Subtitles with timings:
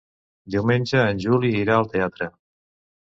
[0.53, 2.29] Diumenge en Juli irà al teatre.